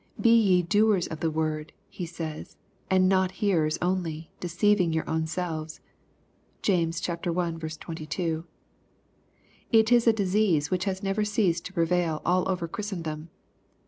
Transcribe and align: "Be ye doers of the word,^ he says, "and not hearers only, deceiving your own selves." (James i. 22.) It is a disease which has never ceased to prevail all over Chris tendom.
"Be 0.19 0.33
ye 0.35 0.63
doers 0.63 1.05
of 1.05 1.19
the 1.19 1.29
word,^ 1.29 1.73
he 1.87 2.07
says, 2.07 2.57
"and 2.89 3.07
not 3.07 3.33
hearers 3.33 3.77
only, 3.83 4.31
deceiving 4.39 4.91
your 4.91 5.07
own 5.07 5.27
selves." 5.27 5.79
(James 6.63 7.07
i. 7.07 7.15
22.) 7.17 8.43
It 9.71 9.91
is 9.91 10.07
a 10.07 10.11
disease 10.11 10.71
which 10.71 10.85
has 10.85 11.03
never 11.03 11.23
ceased 11.23 11.65
to 11.67 11.73
prevail 11.73 12.23
all 12.25 12.49
over 12.49 12.67
Chris 12.67 12.91
tendom. 12.91 13.27